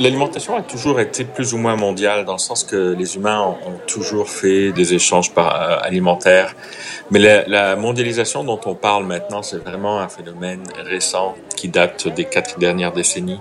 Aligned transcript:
L'alimentation 0.00 0.56
a 0.56 0.62
toujours 0.62 0.98
été 0.98 1.24
plus 1.24 1.54
ou 1.54 1.56
moins 1.56 1.76
mondiale 1.76 2.24
dans 2.24 2.32
le 2.32 2.38
sens 2.38 2.64
que 2.64 2.94
les 2.98 3.14
humains 3.14 3.40
ont, 3.40 3.78
toujours 3.86 4.28
fait 4.28 4.72
des 4.72 4.92
échanges 4.92 5.30
euh, 5.38 5.78
alimentaires. 5.82 6.56
Mais 7.12 7.20
la, 7.46 7.76
mondialisation 7.76 8.42
dont 8.42 8.60
on 8.66 8.74
parle 8.74 9.04
maintenant, 9.04 9.42
c'est 9.42 9.58
vraiment 9.58 10.00
un 10.00 10.08
phénomène 10.08 10.64
récent 10.84 11.36
qui 11.54 11.68
date 11.68 12.08
des 12.08 12.24
quatre 12.24 12.58
dernières 12.58 12.92
décennies. 12.92 13.38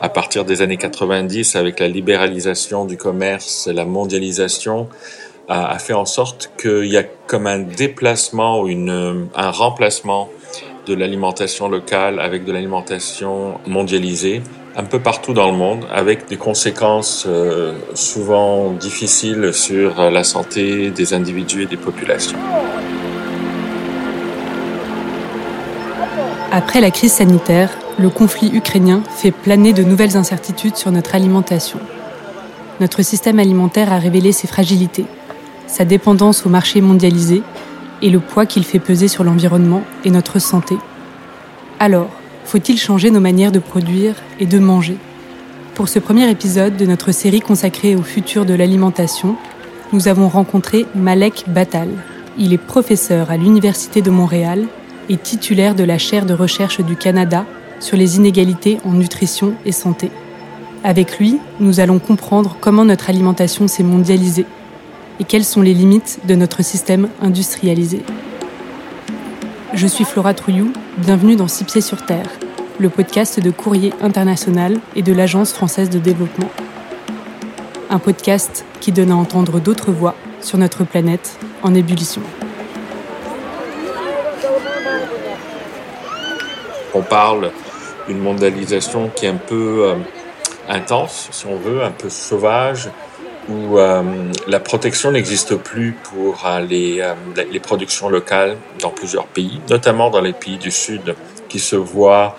À 0.00 0.08
partir 0.08 0.46
des 0.46 0.62
années 0.62 0.78
90, 0.78 1.56
avec 1.56 1.78
la 1.78 1.88
libéralisation 1.88 2.86
du 2.86 2.96
commerce, 2.96 3.68
la 3.68 3.84
mondialisation 3.84 4.88
a, 5.48 5.74
a 5.74 5.78
fait 5.78 5.92
en 5.92 6.06
sorte 6.06 6.52
qu'il 6.58 6.86
y 6.86 6.96
a 6.96 7.02
comme 7.26 7.46
un 7.46 7.58
déplacement 7.58 8.62
ou 8.62 8.68
une, 8.68 9.28
un 9.34 9.50
remplacement 9.50 10.30
de 10.86 10.94
l'alimentation 10.94 11.68
locale 11.68 12.20
avec 12.20 12.44
de 12.44 12.52
l'alimentation 12.52 13.60
mondialisée 13.66 14.42
un 14.76 14.84
peu 14.84 14.98
partout 14.98 15.34
dans 15.34 15.50
le 15.50 15.56
monde, 15.56 15.84
avec 15.92 16.28
des 16.28 16.36
conséquences 16.36 17.26
euh, 17.28 17.74
souvent 17.94 18.70
difficiles 18.72 19.52
sur 19.52 20.10
la 20.10 20.24
santé 20.24 20.90
des 20.90 21.12
individus 21.12 21.64
et 21.64 21.66
des 21.66 21.76
populations. 21.76 22.38
Après 26.50 26.80
la 26.80 26.90
crise 26.90 27.12
sanitaire, 27.12 27.70
le 27.98 28.10
conflit 28.10 28.50
ukrainien 28.54 29.02
fait 29.16 29.30
planer 29.30 29.72
de 29.72 29.82
nouvelles 29.82 30.16
incertitudes 30.16 30.76
sur 30.76 30.90
notre 30.90 31.14
alimentation. 31.14 31.78
Notre 32.80 33.02
système 33.02 33.38
alimentaire 33.38 33.92
a 33.92 33.98
révélé 33.98 34.32
ses 34.32 34.46
fragilités, 34.46 35.06
sa 35.66 35.84
dépendance 35.84 36.44
au 36.44 36.48
marché 36.48 36.80
mondialisé 36.80 37.42
et 38.02 38.10
le 38.10 38.20
poids 38.20 38.46
qu'il 38.46 38.64
fait 38.64 38.78
peser 38.78 39.08
sur 39.08 39.24
l'environnement 39.24 39.82
et 40.04 40.10
notre 40.10 40.38
santé. 40.38 40.76
Alors, 41.78 42.10
faut-il 42.44 42.78
changer 42.78 43.10
nos 43.10 43.20
manières 43.20 43.52
de 43.52 43.58
produire 43.60 44.16
et 44.40 44.46
de 44.46 44.58
manger? 44.58 44.96
Pour 45.74 45.88
ce 45.88 45.98
premier 45.98 46.28
épisode 46.30 46.76
de 46.76 46.84
notre 46.84 47.12
série 47.12 47.40
consacrée 47.40 47.96
au 47.96 48.02
futur 48.02 48.44
de 48.44 48.54
l'alimentation, 48.54 49.36
nous 49.92 50.08
avons 50.08 50.28
rencontré 50.28 50.84
Malek 50.94 51.44
Batal. 51.48 51.88
Il 52.36 52.52
est 52.52 52.58
professeur 52.58 53.30
à 53.30 53.36
l'Université 53.36 54.02
de 54.02 54.10
Montréal 54.10 54.66
et 55.08 55.16
titulaire 55.16 55.74
de 55.74 55.84
la 55.84 55.98
chaire 55.98 56.26
de 56.26 56.34
recherche 56.34 56.80
du 56.80 56.96
Canada 56.96 57.46
sur 57.80 57.96
les 57.96 58.16
inégalités 58.16 58.78
en 58.84 58.92
nutrition 58.92 59.54
et 59.64 59.72
santé. 59.72 60.10
Avec 60.84 61.18
lui, 61.18 61.38
nous 61.60 61.80
allons 61.80 61.98
comprendre 61.98 62.56
comment 62.60 62.84
notre 62.84 63.08
alimentation 63.08 63.68
s'est 63.68 63.82
mondialisée 63.82 64.46
et 65.22 65.24
quelles 65.24 65.44
sont 65.44 65.62
les 65.62 65.72
limites 65.72 66.18
de 66.26 66.34
notre 66.34 66.64
système 66.64 67.08
industrialisé. 67.22 68.02
Je 69.72 69.86
suis 69.86 70.04
Flora 70.04 70.34
Trouillou, 70.34 70.72
bienvenue 70.98 71.36
dans 71.36 71.46
Six 71.46 71.62
Pieds 71.62 71.80
sur 71.80 72.04
Terre, 72.04 72.26
le 72.80 72.88
podcast 72.88 73.38
de 73.38 73.52
Courrier 73.52 73.92
International 74.02 74.80
et 74.96 75.02
de 75.02 75.12
l'Agence 75.12 75.52
française 75.52 75.90
de 75.90 76.00
développement. 76.00 76.50
Un 77.88 78.00
podcast 78.00 78.64
qui 78.80 78.90
donne 78.90 79.12
à 79.12 79.14
entendre 79.14 79.60
d'autres 79.60 79.92
voix 79.92 80.16
sur 80.40 80.58
notre 80.58 80.82
planète 80.82 81.38
en 81.62 81.72
ébullition. 81.72 82.22
On 86.94 87.02
parle 87.02 87.52
d'une 88.08 88.18
mondialisation 88.18 89.08
qui 89.14 89.26
est 89.26 89.28
un 89.28 89.36
peu 89.36 89.84
euh, 89.84 89.94
intense, 90.68 91.28
si 91.30 91.46
on 91.46 91.58
veut, 91.58 91.84
un 91.84 91.92
peu 91.92 92.10
sauvage, 92.10 92.90
où 93.48 93.78
euh, 93.78 94.02
la 94.46 94.60
protection 94.60 95.12
n'existe 95.12 95.56
plus 95.56 95.92
pour 95.92 96.46
euh, 96.46 96.60
les, 96.60 97.00
euh, 97.00 97.14
les, 97.50 97.60
productions 97.60 98.08
locales 98.08 98.56
dans 98.80 98.90
plusieurs 98.90 99.26
pays, 99.26 99.60
notamment 99.68 100.10
dans 100.10 100.20
les 100.20 100.32
pays 100.32 100.58
du 100.58 100.70
Sud 100.70 101.14
qui 101.48 101.58
se 101.58 101.76
voient 101.76 102.36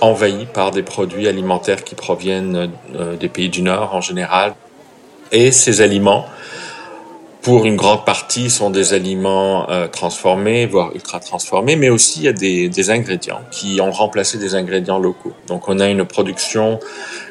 envahis 0.00 0.46
par 0.46 0.70
des 0.70 0.82
produits 0.82 1.26
alimentaires 1.26 1.82
qui 1.82 1.94
proviennent 1.94 2.70
des 3.18 3.28
pays 3.28 3.48
du 3.48 3.62
Nord 3.62 3.94
en 3.94 4.02
général. 4.02 4.54
Et 5.32 5.52
ces 5.52 5.80
aliments 5.80 6.26
pour 7.40 7.64
une 7.64 7.76
grande 7.76 8.04
partie, 8.04 8.50
sont 8.50 8.70
des 8.70 8.92
aliments 8.92 9.68
transformés, 9.92 10.66
voire 10.66 10.90
ultra 10.94 11.20
transformés, 11.20 11.76
mais 11.76 11.90
aussi 11.90 12.20
il 12.20 12.24
y 12.24 12.28
a 12.28 12.32
des, 12.32 12.68
des, 12.68 12.90
ingrédients 12.90 13.40
qui 13.52 13.80
ont 13.80 13.92
remplacé 13.92 14.36
des 14.36 14.56
ingrédients 14.56 14.98
locaux. 14.98 15.32
Donc 15.46 15.68
on 15.68 15.78
a 15.78 15.86
une 15.88 16.04
production 16.04 16.80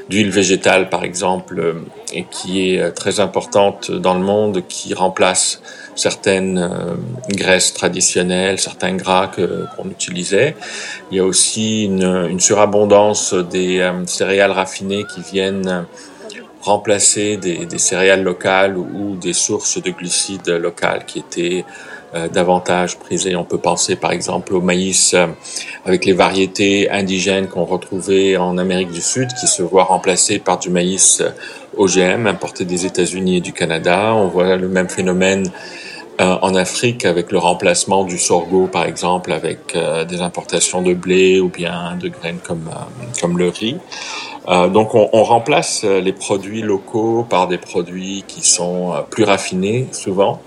d'huile 0.10 0.30
végétale, 0.30 0.90
par 0.90 1.04
exemple, 1.04 1.60
euh, 1.60 1.74
et 2.14 2.26
qui 2.30 2.70
est 2.70 2.80
euh, 2.80 2.92
très 2.92 3.20
importante 3.20 3.92
dans 3.92 4.14
le 4.14 4.22
monde, 4.22 4.64
qui 4.68 4.94
remplace 4.94 5.62
certaines 5.96 6.70
graisses 7.30 7.74
traditionnelles, 7.74 8.60
certains 8.60 8.96
gras 8.96 9.28
qu'on 9.30 9.90
utilisait. 9.90 10.58
Il 11.10 11.16
y 11.16 11.22
a 11.22 11.24
aussi 11.24 11.86
une 11.86 12.38
surabondance 12.38 13.34
des 13.34 13.90
céréales 14.06 14.52
raffinées 14.52 15.06
qui 15.06 15.22
viennent 15.22 15.86
remplacer 16.66 17.38
des, 17.38 17.68
céréales 17.78 18.24
locales 18.24 18.78
ou 18.78 19.16
des 19.16 19.34
sources 19.34 19.82
de 19.82 19.92
glucides 19.92 20.50
locales 20.50 21.06
qui 21.06 21.20
étaient 21.20 21.64
euh, 22.16 22.28
davantage 22.28 22.98
prisées. 22.98 23.36
On 23.36 23.44
peut 23.44 23.58
penser 23.58 23.96
par 23.96 24.12
exemple 24.12 24.54
au 24.56 24.62
maïs 24.62 25.14
euh, 25.14 25.28
avec 25.86 26.06
les 26.06 26.14
variétés 26.14 26.90
indigènes 26.90 27.48
qu'on 27.48 27.66
retrouvait 27.66 28.38
en 28.38 28.58
Amérique 28.58 28.92
du 28.92 29.02
Sud 29.02 29.30
qui 29.40 29.48
se 29.48 29.62
voient 29.62 29.84
remplacées 29.84 30.40
par 30.40 30.58
du 30.58 30.70
maïs 30.70 31.22
euh, 31.22 31.30
OGM 31.78 32.26
importé 32.26 32.66
des 32.66 32.86
États-Unis 32.86 33.38
et 33.38 33.42
du 33.42 33.54
Canada. 33.54 34.14
On 34.16 34.28
voit 34.28 34.56
le 34.56 34.70
même 34.70 34.90
phénomène 34.90 35.52
en 36.18 36.56
Afrique 36.56 37.04
avec 37.04 37.34
le 37.34 37.40
remplacement 37.40 38.06
du 38.06 38.18
sorgho 38.18 38.68
par 38.68 38.86
exemple 38.86 39.34
avec 39.34 39.78
des 40.08 40.22
importations 40.22 40.82
de 40.82 40.94
blé 40.94 41.42
ou 41.42 41.50
bien 41.50 41.98
de 42.00 42.08
graines 42.08 42.40
comme 42.42 42.70
comme 43.20 43.38
le 43.38 43.50
riz. 43.50 43.76
Euh, 44.48 44.68
donc 44.68 44.94
on, 44.94 45.10
on, 45.12 45.24
remplace 45.24 45.84
euh, 45.84 46.00
les 46.00 46.14
produits 46.14 46.62
locaux 46.62 47.26
par 47.28 47.48
des 47.48 47.58
produits 47.58 48.24
qui 48.28 48.46
sont 48.46 48.94
euh, 48.94 49.02
plus 49.02 49.24
raffinés 49.24 49.88
souvent 49.92 50.40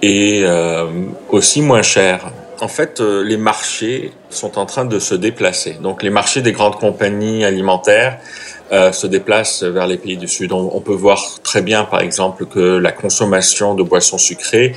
et 0.00 0.42
euh, 0.44 0.86
aussi 1.28 1.60
moins 1.60 1.82
chers. 1.82 2.32
En 2.60 2.68
fait, 2.68 3.00
les 3.00 3.36
marchés 3.36 4.12
sont 4.30 4.58
en 4.58 4.66
train 4.66 4.84
de 4.84 4.98
se 4.98 5.14
déplacer. 5.14 5.74
Donc 5.80 6.02
les 6.02 6.10
marchés 6.10 6.42
des 6.42 6.50
grandes 6.50 6.74
compagnies 6.74 7.44
alimentaires 7.44 8.18
euh, 8.70 8.92
se 8.92 9.06
déplacent 9.06 9.62
vers 9.62 9.86
les 9.86 9.96
pays 9.96 10.18
du 10.18 10.28
Sud. 10.28 10.52
On, 10.52 10.70
on, 10.74 10.80
peut 10.80 10.92
voir 10.92 11.38
très 11.42 11.62
bien, 11.62 11.84
par 11.84 12.00
exemple, 12.00 12.44
que 12.44 12.76
la 12.76 12.92
consommation 12.92 13.74
de 13.74 13.82
boissons 13.82 14.18
sucrées 14.18 14.74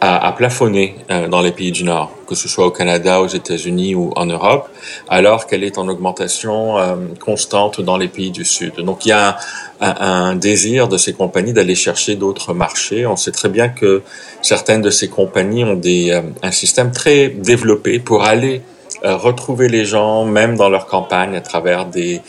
a, 0.00 0.28
a 0.28 0.32
plafonné 0.32 0.96
euh, 1.10 1.28
dans 1.28 1.40
les 1.40 1.52
pays 1.52 1.72
du 1.72 1.84
Nord, 1.84 2.10
que 2.26 2.34
ce 2.34 2.48
soit 2.48 2.66
au 2.66 2.70
Canada, 2.70 3.20
aux 3.20 3.28
États-Unis 3.28 3.94
ou 3.94 4.12
en 4.16 4.26
Europe, 4.26 4.68
alors 5.08 5.46
qu'elle 5.46 5.64
est 5.64 5.78
en 5.78 5.88
augmentation 5.88 6.78
euh, 6.78 6.96
constante 7.18 7.80
dans 7.80 7.96
les 7.96 8.08
pays 8.08 8.30
du 8.30 8.44
Sud. 8.44 8.74
Donc 8.76 9.06
il 9.06 9.10
y 9.10 9.12
a 9.12 9.36
un, 9.80 9.94
un, 10.00 10.34
désir 10.34 10.88
de 10.88 10.96
ces 10.96 11.12
compagnies 11.12 11.52
d'aller 11.52 11.74
chercher 11.74 12.16
d'autres 12.16 12.54
marchés. 12.54 13.06
On 13.06 13.16
sait 13.16 13.32
très 13.32 13.48
bien 13.48 13.68
que 13.68 14.02
certaines 14.42 14.82
de 14.82 14.90
ces 14.90 15.08
compagnies 15.08 15.64
ont 15.64 15.74
des, 15.74 16.10
euh, 16.10 16.22
un 16.42 16.52
système 16.52 16.92
très 16.92 17.28
développé 17.28 17.98
pour 17.98 18.24
aller 18.24 18.62
retrouver 19.02 19.68
les 19.68 19.84
gens, 19.84 20.24
même 20.24 20.56
dans 20.56 20.70
leur 20.70 20.86
campagne, 20.86 21.36
à 21.36 21.40
travers 21.40 21.84
des 21.86 22.22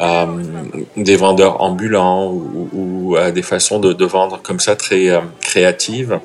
euh, 0.00 0.26
des 0.96 1.16
vendeurs 1.16 1.60
ambulants 1.60 2.32
ou, 2.32 2.68
ou 2.72 3.16
euh, 3.16 3.30
des 3.30 3.42
façons 3.42 3.78
de, 3.78 3.92
de, 3.92 4.04
vendre 4.06 4.40
comme 4.42 4.58
ça 4.58 4.74
très 4.74 5.10
euh, 5.10 5.20
créatives. 5.40 6.18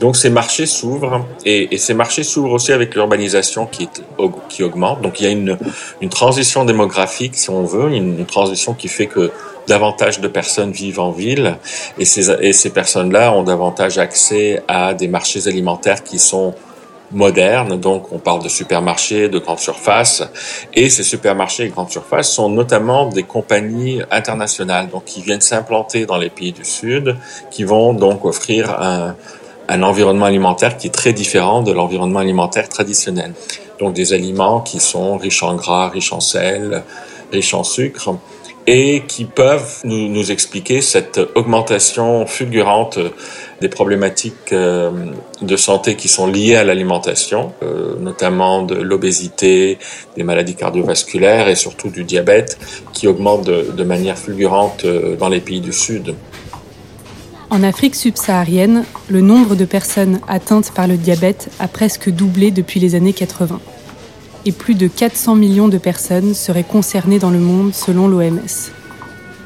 Donc 0.00 0.16
ces 0.16 0.30
marchés 0.30 0.66
s'ouvrent 0.66 1.24
et, 1.44 1.74
et, 1.74 1.78
ces 1.78 1.94
marchés 1.94 2.24
s'ouvrent 2.24 2.52
aussi 2.52 2.72
avec 2.72 2.94
l'urbanisation 2.94 3.66
qui, 3.66 3.88
augmente. 4.62 5.00
Donc 5.00 5.20
il 5.20 5.24
y 5.24 5.26
a 5.26 5.30
une, 5.30 5.56
une 6.00 6.08
transition 6.08 6.64
démographique, 6.64 7.36
si 7.36 7.50
on 7.50 7.64
veut, 7.64 7.92
une, 7.92 8.26
transition 8.26 8.74
qui 8.74 8.88
fait 8.88 9.06
que 9.06 9.30
davantage 9.68 10.20
de 10.20 10.28
personnes 10.28 10.72
vivent 10.72 11.00
en 11.00 11.10
ville 11.10 11.56
et 11.98 12.02
et 12.02 12.52
ces 12.52 12.70
personnes-là 12.70 13.32
ont 13.32 13.44
davantage 13.44 13.96
accès 13.98 14.62
à 14.68 14.92
des 14.92 15.08
marchés 15.08 15.46
alimentaires 15.46 16.02
qui 16.02 16.18
sont 16.18 16.54
modernes, 17.10 17.78
donc 17.78 18.12
on 18.12 18.18
parle 18.18 18.42
de 18.42 18.48
supermarchés, 18.48 19.28
de 19.28 19.38
grandes 19.38 19.58
surfaces, 19.60 20.22
et 20.72 20.88
ces 20.88 21.02
supermarchés 21.02 21.64
et 21.64 21.68
grandes 21.68 21.90
surfaces 21.90 22.30
sont 22.30 22.48
notamment 22.48 23.06
des 23.08 23.22
compagnies 23.22 24.02
internationales, 24.10 24.88
donc 24.88 25.04
qui 25.04 25.22
viennent 25.22 25.40
s'implanter 25.40 26.06
dans 26.06 26.16
les 26.16 26.30
pays 26.30 26.52
du 26.52 26.64
Sud, 26.64 27.16
qui 27.50 27.64
vont 27.64 27.92
donc 27.92 28.24
offrir 28.24 28.70
un, 28.80 29.16
un 29.68 29.82
environnement 29.82 30.26
alimentaire 30.26 30.76
qui 30.76 30.88
est 30.88 30.94
très 30.94 31.12
différent 31.12 31.62
de 31.62 31.72
l'environnement 31.72 32.20
alimentaire 32.20 32.68
traditionnel. 32.68 33.32
Donc 33.78 33.94
des 33.94 34.12
aliments 34.12 34.60
qui 34.60 34.80
sont 34.80 35.16
riches 35.16 35.42
en 35.42 35.54
gras, 35.54 35.88
riches 35.88 36.12
en 36.12 36.20
sel, 36.20 36.82
riches 37.32 37.54
en 37.54 37.64
sucre, 37.64 38.16
et 38.66 39.02
qui 39.06 39.24
peuvent 39.24 39.80
nous, 39.84 40.08
nous 40.08 40.32
expliquer 40.32 40.80
cette 40.80 41.20
augmentation 41.34 42.26
fulgurante 42.26 42.98
des 43.60 43.68
problématiques 43.68 44.52
euh, 44.52 44.90
de 45.42 45.56
santé 45.56 45.96
qui 45.96 46.08
sont 46.08 46.26
liées 46.26 46.56
à 46.56 46.64
l'alimentation, 46.64 47.52
euh, 47.62 47.96
notamment 47.98 48.62
de 48.62 48.74
l'obésité, 48.74 49.78
des 50.16 50.22
maladies 50.22 50.54
cardiovasculaires 50.54 51.48
et 51.48 51.54
surtout 51.54 51.88
du 51.88 52.04
diabète 52.04 52.58
qui 52.92 53.06
augmente 53.06 53.44
de, 53.44 53.84
manière 53.84 54.18
fulgurante 54.18 54.84
euh, 54.84 55.16
dans 55.16 55.28
les 55.28 55.40
pays 55.40 55.60
du 55.60 55.72
Sud. 55.72 56.14
En 57.50 57.62
Afrique 57.62 57.94
subsaharienne, 57.94 58.84
le 59.08 59.20
nombre 59.20 59.54
de 59.54 59.64
personnes 59.64 60.20
atteintes 60.26 60.72
par 60.72 60.88
le 60.88 60.96
diabète 60.96 61.50
a 61.60 61.68
presque 61.68 62.10
doublé 62.10 62.50
depuis 62.50 62.80
les 62.80 62.94
années 62.94 63.12
80. 63.12 63.60
et 64.46 64.52
plus 64.52 64.74
de 64.74 64.88
400 64.88 65.36
millions 65.36 65.68
de 65.68 65.78
personnes 65.78 66.34
seraient 66.34 66.64
concernées 66.64 67.18
dans 67.18 67.30
le 67.30 67.38
monde 67.38 67.72
selon 67.72 68.08
l'OMS. 68.08 68.74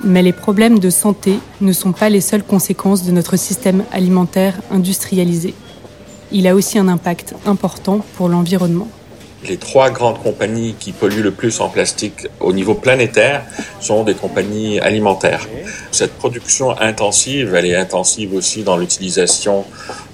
Mais 0.04 0.22
les 0.22 0.32
problèmes 0.32 0.78
de 0.78 0.90
santé 0.90 1.38
ne 1.60 1.72
sont 1.72 1.92
pas 1.92 2.08
les 2.08 2.20
seules 2.20 2.44
conséquences 2.44 3.04
de 3.04 3.12
notre 3.12 3.36
système 3.36 3.84
alimentaire 3.92 4.54
industrialisé. 4.70 5.54
Il 6.30 6.46
a 6.46 6.54
aussi 6.54 6.78
un 6.78 6.88
impact 6.88 7.34
important 7.46 8.04
pour 8.16 8.28
l'environnement 8.28 8.88
les 9.44 9.56
trois 9.56 9.90
grandes 9.90 10.20
compagnies 10.20 10.74
qui 10.78 10.92
polluent 10.92 11.22
le 11.22 11.30
plus 11.30 11.60
en 11.60 11.68
plastique 11.68 12.26
au 12.40 12.52
niveau 12.52 12.74
planétaire 12.74 13.44
sont 13.80 14.02
des 14.04 14.14
compagnies 14.14 14.80
alimentaires. 14.80 15.46
Cette 15.92 16.14
production 16.14 16.78
intensive, 16.80 17.54
elle 17.54 17.66
est 17.66 17.76
intensive 17.76 18.34
aussi 18.34 18.62
dans 18.62 18.76
l'utilisation 18.76 19.64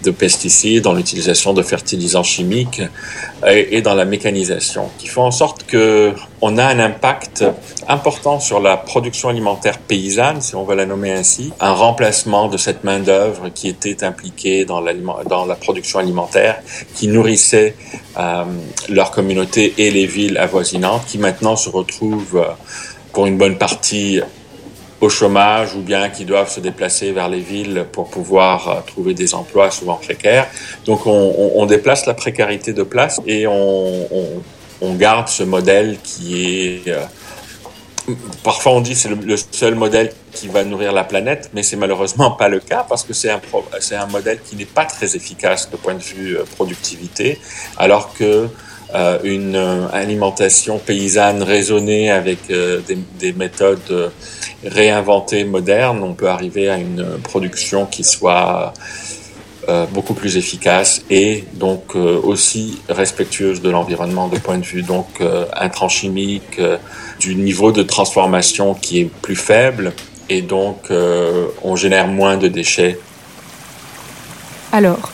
de 0.04 0.10
pesticides, 0.10 0.82
dans 0.82 0.92
l'utilisation 0.92 1.52
de 1.52 1.62
fertilisants 1.62 2.22
chimiques 2.22 2.82
et, 3.46 3.82
dans 3.82 3.94
la 3.94 4.04
mécanisation, 4.04 4.88
qui 4.98 5.08
font 5.08 5.22
en 5.22 5.30
sorte 5.30 5.64
que 5.64 6.12
on 6.40 6.58
a 6.58 6.64
un 6.64 6.78
impact 6.78 7.44
important 7.88 8.38
sur 8.38 8.60
la 8.60 8.76
production 8.76 9.28
alimentaire 9.30 9.78
paysanne, 9.78 10.40
si 10.40 10.54
on 10.54 10.64
veut 10.64 10.74
la 10.74 10.86
nommer 10.86 11.12
ainsi, 11.12 11.52
un 11.60 11.72
remplacement 11.72 12.48
de 12.48 12.56
cette 12.56 12.84
main 12.84 13.00
d'œuvre 13.00 13.48
qui 13.48 13.68
était 13.68 14.04
impliquée 14.04 14.64
dans, 14.64 14.82
dans 15.28 15.46
la 15.46 15.54
production 15.54 15.98
alimentaire, 15.98 16.60
qui 16.94 17.08
nourrissait 17.08 17.74
euh, 18.18 18.44
leur 18.88 19.10
communauté 19.10 19.74
et 19.78 19.90
les 19.90 20.06
villes 20.06 20.38
avoisinantes, 20.38 21.06
qui 21.06 21.18
maintenant 21.18 21.56
se 21.56 21.68
retrouvent 21.68 22.36
euh, 22.36 22.52
pour 23.12 23.26
une 23.26 23.38
bonne 23.38 23.58
partie 23.58 24.20
au 25.04 25.10
chômage 25.10 25.74
ou 25.74 25.80
bien 25.80 26.08
qui 26.08 26.24
doivent 26.24 26.50
se 26.50 26.60
déplacer 26.60 27.12
vers 27.12 27.28
les 27.28 27.40
villes 27.40 27.86
pour 27.92 28.08
pouvoir 28.08 28.68
euh, 28.68 28.80
trouver 28.86 29.12
des 29.12 29.34
emplois 29.34 29.70
souvent 29.70 29.96
précaires. 29.96 30.46
Donc 30.86 31.06
on, 31.06 31.66
déplace 31.66 32.06
la 32.06 32.14
précarité 32.14 32.72
de 32.72 32.82
place 32.82 33.20
et 33.26 33.46
on, 33.46 34.94
garde 34.96 35.28
ce 35.28 35.42
modèle 35.42 35.98
qui 36.02 36.26
est... 36.38 36.88
Euh, 36.88 37.04
parfois 38.42 38.72
on 38.72 38.82
dit 38.82 38.94
c'est 38.94 39.08
le, 39.08 39.36
seul 39.36 39.74
modèle 39.74 40.12
qui 40.32 40.48
va 40.48 40.62
nourrir 40.62 40.92
la 40.92 41.04
planète, 41.04 41.50
mais 41.54 41.62
c'est 41.62 41.76
malheureusement 41.76 42.32
pas 42.32 42.48
le 42.48 42.60
cas 42.60 42.84
parce 42.86 43.02
que 43.02 43.14
c'est 43.14 43.30
un, 43.30 43.40
c'est 43.80 43.96
un 43.96 44.06
modèle 44.06 44.40
qui 44.46 44.56
n'est 44.56 44.66
pas 44.66 44.84
très 44.84 45.16
efficace 45.16 45.70
de 45.70 45.76
point 45.76 45.94
de 45.94 46.02
vue 46.02 46.36
euh, 46.36 46.44
productivité, 46.56 47.40
alors 47.78 48.12
que 48.14 48.48
une 49.24 49.56
euh, 49.56 49.88
alimentation 49.92 50.78
paysanne 50.78 51.42
raisonnée 51.42 52.10
avec 52.10 52.50
euh, 52.50 52.80
des, 52.86 52.98
des, 53.18 53.32
méthodes 53.32 54.12
réinventées 54.64 55.44
modernes, 55.44 56.02
on 56.02 56.14
peut 56.14 56.28
arriver 56.28 56.68
à 56.70 56.78
une 56.78 57.18
production 57.22 57.86
qui 57.86 58.04
soit 58.04 58.72
beaucoup 59.94 60.12
plus 60.12 60.36
efficace 60.36 61.02
et 61.08 61.44
donc 61.54 61.96
aussi 61.96 62.82
respectueuse 62.90 63.62
de 63.62 63.70
l'environnement 63.70 64.28
de 64.28 64.38
point 64.38 64.58
de 64.58 64.64
vue 64.64 64.82
donc 64.82 65.22
intrants 65.56 65.88
chimiques, 65.88 66.60
du 67.18 67.34
niveau 67.34 67.72
de 67.72 67.82
transformation 67.82 68.74
qui 68.74 69.00
est 69.00 69.10
plus 69.22 69.36
faible 69.36 69.94
et 70.28 70.42
donc 70.42 70.90
on 71.62 71.76
génère 71.76 72.08
moins 72.08 72.36
de 72.36 72.48
déchets. 72.48 72.98
Alors, 74.70 75.10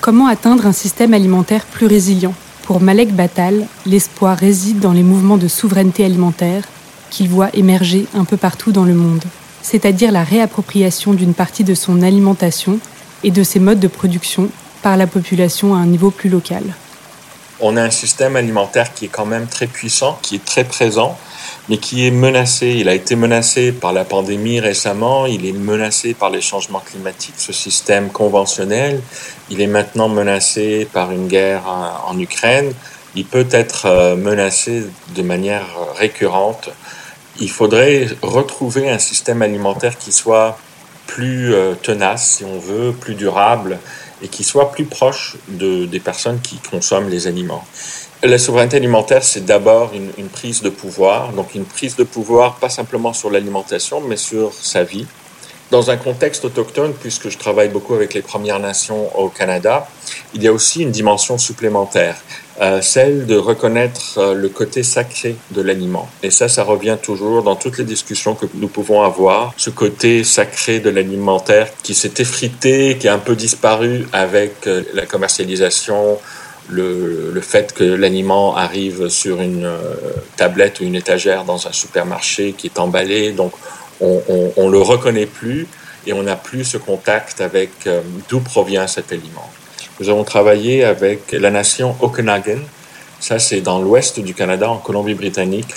comment 0.00 0.26
atteindre 0.26 0.66
un 0.66 0.72
système 0.72 1.14
alimentaire 1.14 1.64
plus 1.66 1.86
résilient? 1.86 2.34
Pour 2.62 2.80
Malek 2.80 3.14
Batal, 3.14 3.66
l'espoir 3.86 4.36
réside 4.36 4.78
dans 4.78 4.92
les 4.92 5.02
mouvements 5.02 5.36
de 5.36 5.48
souveraineté 5.48 6.04
alimentaire 6.04 6.64
qu'il 7.10 7.28
voit 7.28 7.50
émerger 7.54 8.06
un 8.14 8.24
peu 8.24 8.36
partout 8.36 8.72
dans 8.72 8.84
le 8.84 8.94
monde, 8.94 9.22
c'est-à-dire 9.62 10.12
la 10.12 10.24
réappropriation 10.24 11.12
d'une 11.12 11.34
partie 11.34 11.64
de 11.64 11.74
son 11.74 12.02
alimentation 12.02 12.78
et 13.24 13.30
de 13.30 13.42
ses 13.42 13.60
modes 13.60 13.80
de 13.80 13.88
production 13.88 14.48
par 14.82 14.96
la 14.96 15.06
population 15.06 15.74
à 15.74 15.78
un 15.78 15.86
niveau 15.86 16.10
plus 16.10 16.30
local. 16.30 16.62
On 17.64 17.76
a 17.76 17.82
un 17.82 17.90
système 17.90 18.34
alimentaire 18.34 18.92
qui 18.92 19.04
est 19.04 19.08
quand 19.08 19.24
même 19.24 19.46
très 19.46 19.68
puissant, 19.68 20.18
qui 20.20 20.34
est 20.34 20.44
très 20.44 20.64
présent, 20.64 21.16
mais 21.68 21.78
qui 21.78 22.04
est 22.04 22.10
menacé. 22.10 22.70
Il 22.70 22.88
a 22.88 22.94
été 22.94 23.14
menacé 23.14 23.70
par 23.70 23.92
la 23.92 24.04
pandémie 24.04 24.58
récemment, 24.58 25.26
il 25.26 25.46
est 25.46 25.52
menacé 25.52 26.12
par 26.12 26.30
les 26.30 26.40
changements 26.40 26.80
climatiques, 26.80 27.36
ce 27.38 27.52
système 27.52 28.10
conventionnel, 28.10 29.00
il 29.48 29.60
est 29.60 29.68
maintenant 29.68 30.08
menacé 30.08 30.88
par 30.92 31.12
une 31.12 31.28
guerre 31.28 31.62
en 32.04 32.18
Ukraine, 32.18 32.72
il 33.14 33.26
peut 33.26 33.46
être 33.50 33.86
euh, 33.86 34.16
menacé 34.16 34.84
de 35.14 35.22
manière 35.22 35.66
récurrente. 35.96 36.70
Il 37.40 37.50
faudrait 37.50 38.08
retrouver 38.22 38.90
un 38.90 38.98
système 38.98 39.40
alimentaire 39.40 39.96
qui 39.98 40.10
soit 40.10 40.58
plus 41.12 41.52
euh, 41.52 41.74
tenace, 41.74 42.36
si 42.36 42.44
on 42.44 42.58
veut, 42.58 42.92
plus 42.92 43.14
durable 43.14 43.78
et 44.22 44.28
qui 44.28 44.44
soit 44.44 44.72
plus 44.72 44.86
proche 44.86 45.36
de, 45.48 45.84
des 45.84 46.00
personnes 46.00 46.40
qui 46.40 46.56
consomment 46.70 47.10
les 47.10 47.26
aliments. 47.26 47.64
La 48.22 48.38
souveraineté 48.38 48.78
alimentaire, 48.78 49.22
c'est 49.22 49.44
d'abord 49.44 49.92
une, 49.92 50.10
une, 50.16 50.28
prise 50.28 50.62
de 50.62 50.70
pouvoir, 50.70 51.32
donc 51.32 51.54
une 51.54 51.66
prise 51.66 51.96
de 51.96 52.04
pouvoir 52.04 52.56
pas 52.56 52.70
simplement 52.70 53.12
sur 53.12 53.30
l'alimentation, 53.30 54.00
mais 54.00 54.16
sur 54.16 54.54
sa 54.54 54.84
vie. 54.84 55.06
Dans 55.70 55.90
un 55.90 55.98
contexte 55.98 56.46
autochtone, 56.46 56.94
puisque 56.94 57.28
je 57.28 57.36
travaille 57.36 57.68
beaucoup 57.68 57.94
avec 57.94 58.14
les 58.14 58.22
Premières 58.22 58.60
Nations 58.60 59.14
au 59.18 59.28
Canada, 59.28 59.86
il 60.32 60.42
y 60.42 60.48
a 60.48 60.52
aussi 60.52 60.80
une 60.80 60.92
dimension 60.92 61.36
supplémentaire, 61.36 62.16
celle 62.82 63.26
de 63.26 63.36
reconnaître 63.36 64.18
euh, 64.18 64.34
le 64.34 64.48
côté 64.48 64.82
sacré 64.82 65.36
de 65.52 65.62
l'aliment. 65.62 66.08
Et 66.22 66.30
ça, 66.30 66.48
ça 66.48 66.64
revient 66.64 66.98
toujours 67.02 67.42
dans 67.42 67.56
toutes 67.56 67.78
les 67.78 67.84
discussions 67.84 68.34
que 68.34 68.46
nous 68.54 68.68
pouvons 68.68 69.02
avoir, 69.02 69.54
ce 69.56 69.70
côté 69.70 70.22
sacré 70.24 70.80
de 70.80 70.90
l'alimentaire 70.90 71.68
qui 71.82 71.94
s'est 71.94 72.14
effrité, 72.18 72.98
qui 72.98 73.08
a 73.08 73.14
un 73.14 73.18
peu 73.18 73.36
disparu 73.36 74.06
avec 74.12 74.66
euh, 74.66 74.82
la 74.94 75.06
commercialisation 75.06 76.18
le, 76.68 77.30
le, 77.32 77.40
fait 77.40 77.72
que 77.72 77.84
l'aliment 77.84 78.56
arrive 78.56 79.08
sur 79.08 79.40
une 79.40 79.64
euh, 79.64 79.94
tablette 80.36 80.80
ou 80.80 80.84
une 80.84 80.94
étagère 80.94 81.44
dans 81.44 81.66
un 81.66 81.72
supermarché 81.72 82.52
qui 82.52 82.68
est 82.68 82.78
emballé, 82.78 83.32
donc 83.32 83.52
on, 84.00 84.52
on, 84.56 84.68
le 84.68 84.80
reconnaît 84.80 85.26
plus 85.26 85.66
et 86.06 86.12
on 86.12 86.24
n'a 86.24 86.36
plus 86.36 86.64
ce 86.64 86.76
contact 86.76 87.40
avec 87.40 87.70
euh, 87.86 88.00
d'où 88.28 88.40
provient 88.40 88.86
cet 88.86 89.12
aliment. 89.12 89.48
Nous 90.02 90.10
avons 90.10 90.24
travaillé 90.24 90.82
avec 90.82 91.30
la 91.30 91.52
nation 91.52 91.94
Okanagan, 92.00 92.58
ça 93.20 93.38
c'est 93.38 93.60
dans 93.60 93.80
l'ouest 93.80 94.18
du 94.18 94.34
Canada, 94.34 94.68
en 94.68 94.78
Colombie-Britannique, 94.78 95.68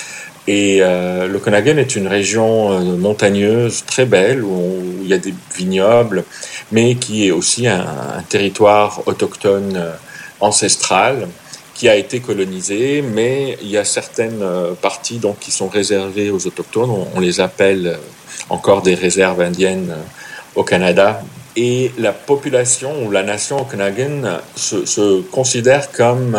et 0.48 0.80
euh, 0.82 1.28
l'Okanagan 1.28 1.78
est 1.78 1.96
une 1.96 2.08
région 2.08 2.72
euh, 2.72 2.98
montagneuse 2.98 3.86
très 3.86 4.06
belle 4.08 4.44
où, 4.44 4.82
il 5.04 5.08
y 5.08 5.14
a 5.14 5.20
des 5.20 5.36
vignobles, 5.56 6.24
mais 6.72 6.96
qui 6.96 7.28
est 7.28 7.32
aussi 7.32 7.68
un, 7.68 7.86
territoire 8.28 9.04
autochtone 9.06 9.80
ancestrale 10.40 11.28
qui 11.76 11.88
a 11.88 11.96
été 11.96 12.20
colonisée, 12.20 13.04
mais 13.04 13.60
il 13.62 13.68
y 13.68 13.78
a 13.78 13.86
certaines 13.86 14.42
euh, 14.42 14.74
parties 14.74 15.20
donc 15.20 15.38
qui 15.40 15.52
sont 15.52 15.68
réservées 15.68 16.32
aux 16.32 16.48
autochtones. 16.48 16.90
On, 17.14 17.20
les 17.20 17.42
appelle 17.42 17.88
euh, 17.88 17.98
encore 18.50 18.82
des 18.82 18.96
réserves 18.96 19.42
indiennes 19.42 19.92
euh, 19.92 20.02
au 20.56 20.64
Canada. 20.64 21.22
Et 21.56 21.92
la 21.98 22.12
population 22.12 23.06
ou 23.06 23.12
la 23.12 23.24
nation 23.24 23.62
okanagan 23.62 24.40
se, 24.56 25.22
considère 25.22 25.92
comme 25.92 26.38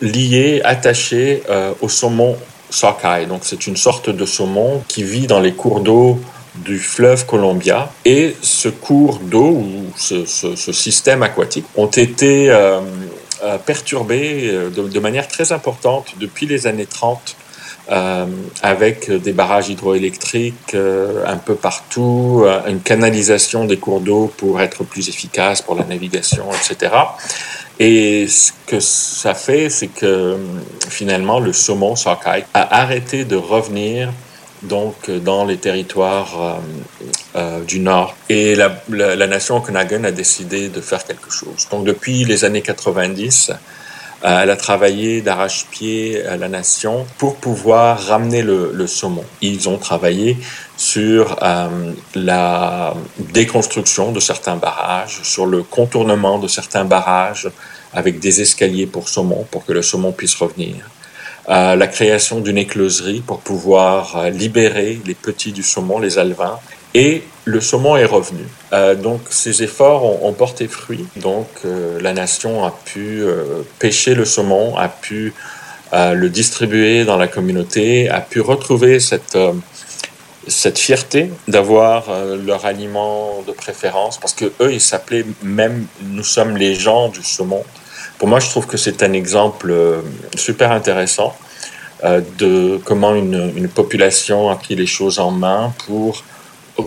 liée, 0.00 0.62
attachée 0.64 1.42
au 1.82 1.88
saumon 1.88 2.36
sockeye. 2.70 3.26
Donc 3.26 3.40
c'est 3.42 3.66
une 3.66 3.76
sorte 3.76 4.10
de 4.10 4.24
saumon 4.24 4.82
qui 4.88 5.02
vit 5.02 5.26
dans 5.26 5.40
les 5.40 5.52
cours 5.52 5.80
d'eau 5.80 6.18
du 6.54 6.78
fleuve 6.78 7.26
Columbia 7.26 7.92
et 8.04 8.36
ce 8.42 8.68
cours 8.68 9.18
d'eau 9.18 9.50
ou 9.50 9.86
ce, 9.96 10.24
système 10.72 11.22
aquatique 11.22 11.66
ont 11.76 11.86
été 11.86 12.50
euh, 12.50 12.80
euh 13.42 13.58
perturbés 13.58 14.50
euh, 14.50 14.70
de, 14.70 15.00
manière 15.00 15.28
très 15.28 15.52
importante 15.52 16.14
depuis 16.18 16.46
les 16.46 16.66
années 16.66 16.86
30 16.86 17.36
euh, 17.90 18.26
avec 18.62 19.10
des 19.10 19.32
barrages 19.32 19.68
hydroélectriques 19.68 20.74
euh, 20.74 21.24
un 21.26 21.36
peu 21.36 21.54
partout, 21.54 22.44
une 22.66 22.80
canalisation 22.80 23.64
des 23.64 23.78
cours 23.78 24.00
d'eau 24.00 24.32
pour 24.36 24.60
être 24.60 24.84
plus 24.84 25.08
efficace 25.08 25.62
pour 25.62 25.74
la 25.74 25.84
navigation, 25.84 26.46
etc. 26.52 26.94
Et 27.78 28.28
ce 28.28 28.52
que 28.66 28.80
ça 28.80 29.34
fait, 29.34 29.70
c'est 29.70 29.88
que 29.88 30.36
finalement 30.88 31.40
le 31.40 31.52
saumon 31.52 31.96
sockeye 31.96 32.44
a 32.52 32.80
arrêté 32.80 33.24
de 33.24 33.36
revenir 33.36 34.10
donc 34.62 35.08
euh, 35.08 35.18
dans 35.18 35.44
les 35.44 35.56
territoires 35.56 36.40
euh, 36.40 36.54
euh, 37.36 37.64
du 37.64 37.80
Nord. 37.80 38.14
Et 38.28 38.54
la, 38.54 38.82
la, 38.88 39.26
nation 39.26 39.56
Okanagan 39.56 40.04
a 40.04 40.10
décidé 40.10 40.68
de 40.68 40.80
faire 40.80 41.04
quelque 41.04 41.30
chose. 41.30 41.68
Donc 41.70 41.84
depuis 41.84 42.24
les 42.24 42.44
années 42.44 42.62
90, 42.62 43.50
euh, 43.50 43.54
elle 44.22 44.50
a 44.50 44.56
travaillé 44.56 45.22
d'arrache-pied 45.22 46.24
à 46.26 46.36
la 46.36 46.48
nation 46.48 47.06
pour 47.18 47.36
pouvoir 47.36 47.98
ramener 47.98 48.42
le, 48.42 48.70
le 48.74 48.86
saumon. 48.86 49.24
Ils 49.40 49.68
ont 49.68 49.78
travaillé 49.78 50.36
sur 50.76 51.36
euh, 51.42 51.92
la 52.14 52.94
déconstruction 53.18 54.12
de 54.12 54.20
certains 54.20 54.56
barrages, 54.56 55.20
sur 55.22 55.46
le 55.46 55.62
contournement 55.62 56.38
de 56.38 56.48
certains 56.48 56.84
barrages 56.84 57.48
avec 57.92 58.20
des 58.20 58.40
escaliers 58.40 58.86
pour 58.86 59.08
saumon, 59.08 59.46
pour 59.50 59.64
que 59.64 59.72
le 59.72 59.82
saumon 59.82 60.12
puisse 60.12 60.34
revenir 60.34 60.76
euh, 61.48 61.74
la 61.74 61.86
création 61.86 62.40
d'une 62.40 62.58
écloserie 62.58 63.22
pour 63.26 63.40
pouvoir 63.40 64.16
euh, 64.16 64.30
libérer 64.30 65.00
les 65.06 65.14
petits 65.14 65.52
du 65.52 65.62
saumon, 65.62 65.98
les 65.98 66.18
alevins, 66.18 66.58
et 66.94 67.24
le 67.44 67.60
saumon 67.60 67.96
est 67.96 68.04
revenu. 68.04 68.44
Euh, 68.72 68.94
donc 68.94 69.20
ces 69.30 69.62
efforts 69.62 70.24
ont, 70.24 70.32
porté 70.32 70.68
fruit. 70.68 71.06
Donc 71.16 71.48
euh, 71.64 72.00
la 72.00 72.12
nation 72.12 72.64
a 72.64 72.70
pu 72.70 73.22
euh, 73.22 73.62
pêcher 73.78 74.14
le 74.14 74.24
saumon, 74.24 74.76
a 74.76 74.88
pu 74.88 75.34
le 75.92 76.28
distribuer 76.28 77.04
dans 77.04 77.16
la 77.16 77.26
communauté, 77.26 78.08
a 78.08 78.20
pu 78.20 78.40
retrouver 78.40 79.00
cette 79.00 79.36
cette 80.46 80.78
fierté 80.78 81.32
d'avoir 81.48 82.04
leur 82.46 82.64
aliment 82.64 83.42
de 83.46 83.50
préférence, 83.52 84.16
parce 84.18 84.32
que 84.32 84.52
eux, 84.60 84.72
ils 84.72 84.80
s'appelaient 84.80 85.26
même, 85.42 85.86
nous 86.02 86.22
sommes 86.22 86.56
les 86.56 86.76
gens 86.76 87.08
du 87.08 87.24
saumon. 87.24 87.64
Pour 88.18 88.28
moi, 88.28 88.38
je 88.38 88.48
trouve 88.48 88.68
que 88.68 88.76
c'est 88.76 89.02
un 89.02 89.12
exemple 89.12 89.74
super 90.36 90.70
intéressant 90.70 91.36
de 92.04 92.80
comment 92.84 93.16
une, 93.16 93.52
une, 93.56 93.68
population 93.68 94.48
a 94.48 94.54
pris 94.54 94.76
les 94.76 94.86
choses 94.86 95.18
en 95.18 95.32
main 95.32 95.74
pour 95.86 96.22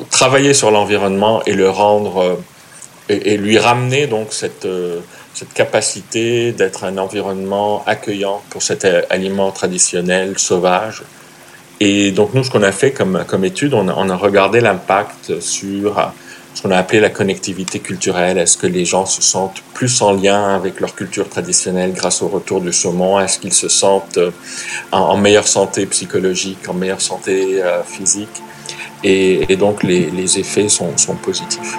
travailler 0.10 0.54
sur 0.54 0.72
l'environnement 0.72 1.42
et 1.46 1.54
le 1.54 1.70
rendre 1.70 2.22
euh, 2.22 2.36
et, 3.10 3.38
lui 3.38 3.58
ramener 3.58 4.08
donc 4.08 4.32
cette, 4.32 4.66
euh, 4.66 5.00
cette 5.34 5.54
capacité 5.54 6.52
d'être 6.52 6.84
un 6.84 6.98
environnement 6.98 7.84
accueillant 7.86 8.42
pour 8.50 8.64
cet 8.64 8.86
aliment 9.10 9.52
traditionnel 9.52 10.40
sauvage. 10.40 11.04
Et 11.80 12.12
donc 12.12 12.34
nous, 12.34 12.44
ce 12.44 12.52
qu'on 12.52 12.64
a 12.64 12.72
fait 12.72 12.92
comme, 12.92 13.26
comme 13.28 13.44
étude, 13.44 13.74
on 13.74 13.88
a, 13.88 14.16
regardé 14.16 14.62
l'impact 14.62 15.42
sur 15.42 16.14
ce 16.54 16.62
qu'on 16.62 16.72
a 16.72 16.78
appelé 16.78 17.00
la 17.00 17.10
connectivité 17.10 17.80
culturelle. 17.80 18.38
Est-ce 18.38 18.58
que 18.58 18.68
les 18.68 18.86
gens 18.86 19.06
se 19.06 19.22
sentent 19.22 19.62
plus 19.74 20.02
en 20.02 20.14
lien 20.14 20.56
avec 20.56 20.80
leur 20.80 20.96
culture 20.96 21.28
traditionnelle 21.28 21.94
grâce 21.94 22.22
au 22.22 22.28
retour 22.28 22.62
du 22.62 22.72
saumon? 22.72 23.20
Est-ce 23.20 23.40
qu'ils 23.40 23.54
se 23.54 23.68
sentent 23.68 24.18
euh, 24.18 24.32
en, 24.92 25.18
meilleure 25.18 25.48
santé 25.48 25.86
psychologique, 25.88 26.70
en 26.70 26.74
meilleure 26.74 27.02
santé 27.02 27.62
euh, 27.62 27.84
physique? 27.84 28.42
Et, 29.04 29.56
donc 29.56 29.84
les, 29.84 30.40
effets 30.40 30.70
sont, 30.70 30.98
sont 30.98 31.16
positifs. 31.16 31.78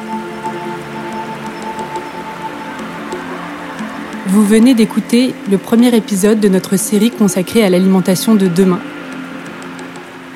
Vous 4.26 4.44
venez 4.44 4.74
d'écouter 4.74 5.34
le 5.50 5.58
premier 5.58 5.94
épisode 5.94 6.40
de 6.40 6.48
notre 6.48 6.76
série 6.76 7.10
consacrée 7.10 7.62
à 7.62 7.70
l'alimentation 7.70 8.34
de 8.34 8.48
demain. 8.48 8.80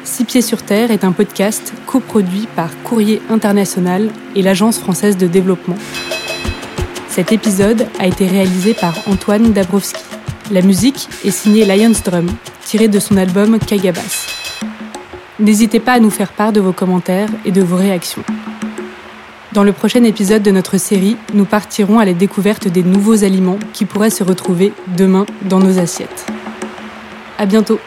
Six 0.05 0.25
Pieds 0.25 0.43
sur 0.43 0.63
Terre 0.63 0.91
est 0.91 1.05
un 1.05 1.13
podcast 1.13 1.73
coproduit 1.87 2.49
par 2.55 2.71
Courrier 2.83 3.21
International 3.29 4.09
et 4.37 4.43
l'Agence 4.43 4.79
française 4.79 5.17
de 5.17 5.27
développement. 5.27 5.77
Cet 7.09 7.33
épisode 7.33 7.87
a 7.99 8.07
été 8.07 8.27
réalisé 8.27 8.75
par 8.75 8.95
Antoine 9.09 9.53
Dabrowski. 9.53 10.03
La 10.51 10.63
musique 10.63 11.09
est 11.25 11.31
signée 11.31 11.65
Lions 11.65 11.93
Drum, 12.05 12.29
tirée 12.65 12.89
de 12.89 13.01
son 13.01 13.17
album 13.17 13.59
Kagabas. 13.59 14.48
N'hésitez 15.41 15.79
pas 15.79 15.93
à 15.93 16.01
nous 16.01 16.11
faire 16.11 16.33
part 16.33 16.53
de 16.53 16.61
vos 16.61 16.73
commentaires 16.73 17.29
et 17.45 17.53
de 17.53 17.63
vos 17.63 17.77
réactions. 17.77 18.25
Dans 19.53 19.63
le 19.63 19.73
prochain 19.73 20.03
épisode 20.03 20.43
de 20.43 20.51
notre 20.51 20.79
série, 20.79 21.17
nous 21.33 21.45
partirons 21.45 22.01
à 22.01 22.05
la 22.05 22.13
découverte 22.13 22.67
des 22.67 22.83
nouveaux 22.83 23.23
aliments 23.23 23.59
qui 23.73 23.85
pourraient 23.85 24.11
se 24.11 24.25
retrouver 24.25 24.73
demain 24.97 25.27
dans 25.43 25.61
nos 25.61 25.79
assiettes. 25.79 26.27
À 27.39 27.47
bientôt! 27.47 27.79